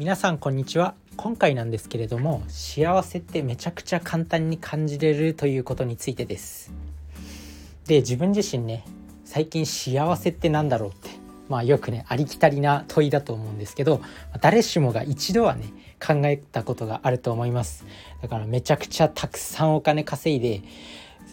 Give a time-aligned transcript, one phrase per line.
[0.00, 0.94] 皆さんこんにちは。
[1.18, 6.72] 今回なんですけれども幸せってめちゃくちゃ簡単に感じれるということについてです。
[7.86, 8.86] で自分自身ね
[9.26, 11.10] 最近幸せって何だろうって
[11.50, 14.00] まあよくねありきたりな問いだと思うんですけど
[14.40, 15.66] 誰しもが一度はね
[16.02, 17.84] 考えたことがあると思います。
[18.22, 20.62] だからめちゃくちゃたくさんお金稼いで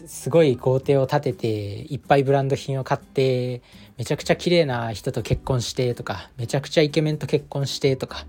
[0.06, 1.48] すごい豪邸を建てて
[1.94, 3.62] いっぱいブランド品を買って
[3.98, 8.26] めちゃくちゃ綺麗な人と結婚してとかめちゃくちゃイケメンと結婚してとか、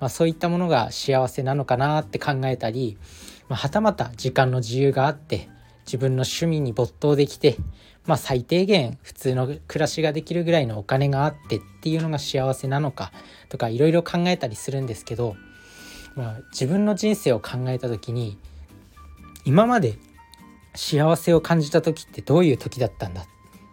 [0.00, 2.98] まあ、そういったものが幸せなのかなって考えたり、
[3.48, 5.48] まあ、はたまた時間の自由があって
[5.86, 7.56] 自分の趣味に没頭できて、
[8.06, 13.12] まあ、最低限普通の暮らしができるぐらいのお金があってっていうのが幸せなのか
[13.48, 15.36] とかいろいろ考えたりするんですけど、
[16.16, 18.38] まあ、自分の人生を考えた時に
[19.44, 19.98] 今まで
[20.74, 23.24] 幸せを感じた時ってどういう時だったんだっ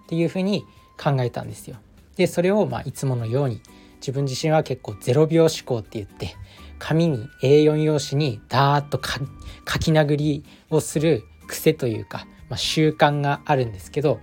[0.08, 0.66] ていうふうに
[0.98, 1.78] 考えたんですよ。
[2.16, 3.62] でそれをまあいつものように
[4.02, 6.36] 自分自身は結構0秒思考って言って
[6.80, 14.20] 紙に A4 用紙にダーッと書き殴りをする癖というか、まあ、習慣があるんですけど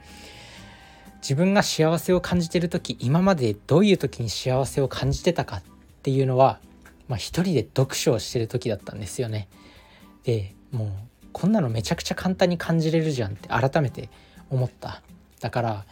[1.21, 5.63] 自分が幸せを感じてる時今までどういう時に幸せを感じてたかっ
[6.03, 6.61] ていうのは、
[7.09, 9.49] まあ、一人で読書をしてる時だったんですよね。
[10.25, 10.91] でもう
[11.37, 14.09] こんなのめちゃくちゃ簡単に感じれるじゃんって改めて
[14.49, 15.03] 思った。
[15.43, 15.85] だから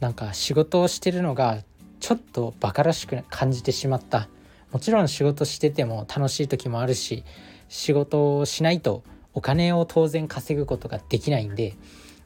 [0.00, 1.62] なんか仕事をしてるのが
[1.98, 4.28] ちょっとバカらしく感じてしまった。
[4.70, 7.24] もちろん仕事してても楽しい時もあるし
[7.70, 11.74] 仕事をしないとお金を当然稼ぐことができないんで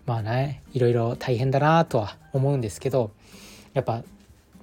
[0.04, 3.12] まあねいろいろ大変だなとは思うんですけど
[3.74, 4.02] やっぱ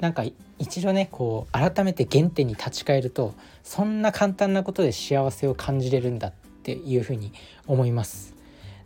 [0.02, 0.26] なんか
[0.60, 6.34] 一度ねこう改めて原点に立ち返るとそんな簡単なことで幸せを感じれるんだっ
[6.64, 7.34] っていうふうに
[7.68, 8.36] 思います。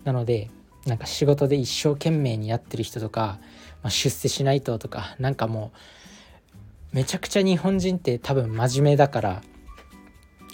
[0.04, 0.50] なので
[0.88, 3.40] なんか仕事で一生懸命にやってる人とか、
[3.84, 5.72] まあ、出世しないととかなんかも
[6.94, 9.44] うめちゃくちゃ日本人って多分真面目だから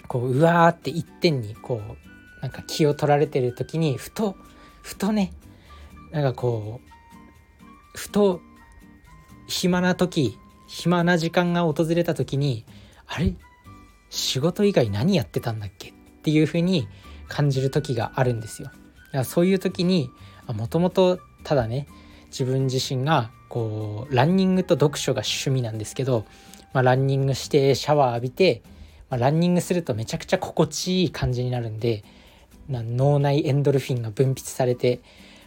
[0.09, 4.35] こううわーって一点にこうなんか気を取られてる時にふと
[4.81, 5.31] ふとね
[6.11, 8.41] なんかこうふと
[9.47, 12.65] 暇な時暇な時間が訪れた時に
[13.07, 13.33] あれ？
[14.09, 15.89] 仕事以外何やってたんだっけ？
[15.89, 16.87] っていうふうに
[17.27, 18.67] 感じる時があるんですよ。
[18.67, 18.79] だか
[19.19, 20.09] らそういう時に
[20.47, 21.87] もともとただね
[22.27, 26.25] 自分自身がこうランニングと読書が趣味なんですけど、
[26.73, 28.63] まあ、ランニングしてシャワー浴びて、
[29.09, 32.03] まあ、ランニングするとめちゃくちゃ心地いい感じになるんで
[32.67, 35.01] 脳内エンドルフィンが分泌されて、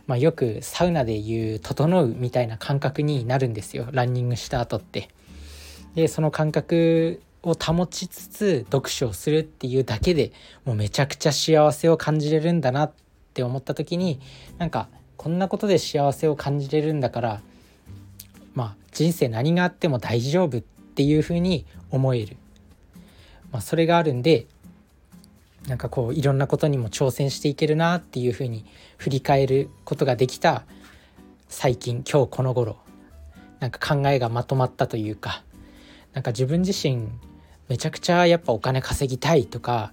[0.06, 5.08] まあ、よくサウナでいう「整う」みたいな感覚になるんですよランニングした後って。
[5.96, 10.32] でその感覚を保ちつつ読書をするっていうだけで
[10.64, 12.92] もうめちゃくちゃ幸せを感じれるんだなっ
[13.34, 14.20] て思った時に
[14.58, 17.40] なんかこんなことで幸せを感じれるんだから
[18.54, 22.36] まあ人生何があっても大丈夫っていうふうに思える、
[23.52, 24.46] まあ、それがあるんで
[25.68, 28.64] なんかこういろんなことにも挑戦していけるなっていうふうに
[28.98, 30.64] 振り返ることができた
[31.48, 32.76] 最近今日この頃。
[33.58, 35.42] なんか考えがまとまったというか
[36.12, 37.08] なんか自分自身
[37.68, 39.92] めちゃくちゃやっぱお金稼ぎたいとか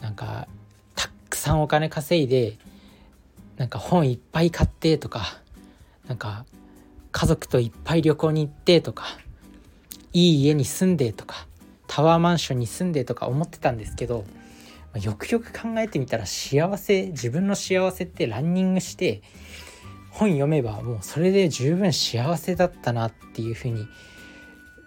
[0.00, 0.48] なんか
[0.94, 2.58] たくさんお金稼いで
[3.56, 5.40] なんか本いっぱい買ってとか
[6.08, 6.44] なんか
[7.12, 9.04] 家族といっぱい旅行に行ってとか
[10.12, 11.46] いい家に住んでとか
[11.86, 14.24] タワーマンションに住んでとか思ってたんですけど
[15.00, 19.22] よくよく考えてみたら幸せ自分の幸せってランニングして
[20.10, 23.86] 本読めばもうそれで十分幸せだったなっていうふうに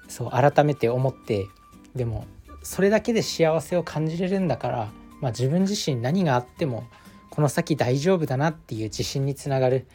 [0.08, 1.48] そう改めて思って
[1.98, 2.26] でも
[2.64, 4.92] それだけで幸せを感じれるんだから、
[5.22, 6.88] まあ、自分自身何があっても
[7.30, 9.88] この先大丈夫だなっていう自信につながる。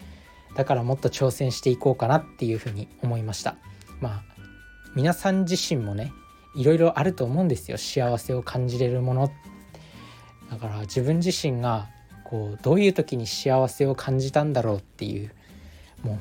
[0.54, 3.56] だからもっと挑戦していこうかなっていうふうに思いました。
[4.00, 4.22] まあ
[4.94, 6.12] 皆さん自身もね
[6.54, 7.78] いろいろあると思うんですよ。
[7.78, 9.32] 幸せを感じれるもの。
[10.50, 11.88] だから自分自身が
[12.24, 15.32] こうどういう時に幸せを感じたんだろうっていう
[16.02, 16.18] もう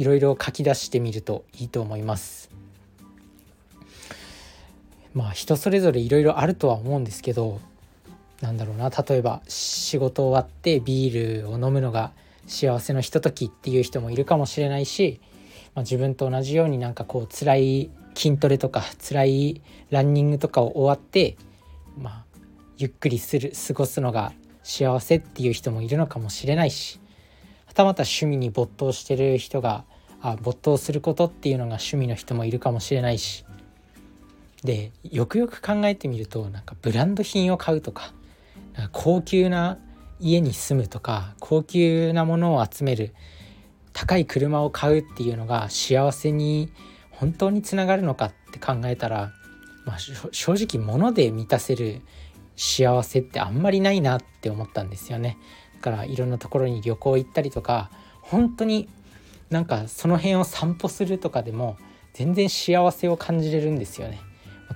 [0.00, 2.57] いろいろ書き出してみるといいと思います。
[5.14, 7.60] まあ人それぞれいろいろあるとは思うんですけど
[8.40, 8.90] なんだろうな。
[8.90, 12.12] 例えば仕事終わってビールを飲むのが
[12.46, 15.20] 幸せのひとときっていう人もいるかもしれないし、
[15.74, 21.36] まあ、自分と同じようになんかこう辛い筋トレとか辛いランニングとかを終わって、
[21.96, 22.24] まあ、
[22.76, 24.32] ゆっくりする過ごすのが
[24.62, 27.00] 幸せっていう人もいるのかもしれないし
[27.66, 29.84] はたまた趣味に没頭してる人が
[30.20, 33.44] あ没頭することっていうのが趣味の人もいるかもしれないし
[34.64, 38.12] でよくよく考えてみるとなんかブランド品を買うとか
[38.92, 39.78] 高級な
[40.20, 43.14] 家に住むとか高級なものを集める
[43.92, 46.70] 高い車を買うっていうのが幸せに
[47.10, 49.32] 本当につながるのかって考えたら、
[49.84, 52.02] まあ、正直物で満たせる
[52.56, 55.38] 幸せってあんまりないなって思ったんですよね。
[55.76, 57.90] だからいろんなところに旅行行ったりとか
[58.20, 58.88] 本当に
[59.50, 61.78] なんかその辺を散歩するとかでも
[62.12, 64.20] 全然幸せを感じれるんですよね。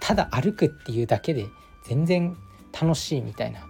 [0.00, 1.47] ただ歩くっていうだけで
[1.87, 2.37] 全然
[2.73, 3.67] 楽しいみたいな、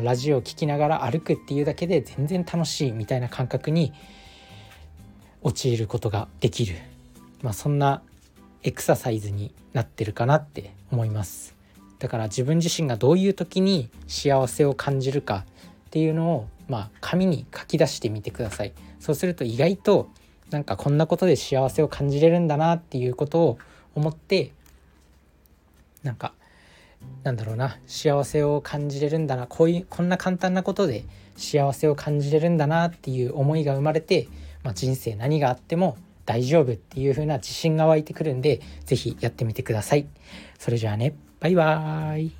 [0.00, 3.92] ラジオを聴きながら歩くっていうだけで全然楽しいみたいな感覚に
[5.42, 6.76] 陥ることができる、
[7.42, 8.02] まあ、そんな
[8.62, 11.56] エクササイズになってるかなって思います。
[11.98, 15.44] だから自分自身がどういう時に幸せを感じるか
[15.86, 18.72] っていうのをまあ紙に書き出してみてください。
[18.98, 20.10] そうすると意外と
[20.50, 23.58] なんかこんなことで幸せを感じれるんだなっていうことを
[23.94, 24.52] 思って
[26.02, 26.32] なんか
[27.22, 31.04] なんだろうな幸せを感じれるんだなこういうこんな簡単なことで
[31.36, 34.28] 幸せを感じれるんだなっていう思いが生まれて、
[34.62, 40.06] まあ、人生何があっても大丈夫っていう風な自信が湧いてくるんで是非やってみてください。
[40.58, 42.39] それじゃあねバイバーイ